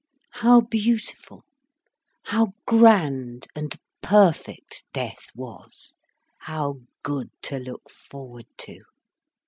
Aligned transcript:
How 0.31 0.61
beautiful, 0.61 1.43
how 2.23 2.53
grand 2.65 3.45
and 3.55 3.75
perfect 4.01 4.83
death 4.93 5.27
was, 5.35 5.93
how 6.39 6.79
good 7.03 7.29
to 7.43 7.59
look 7.59 7.87
forward 7.87 8.47
to. 8.61 8.79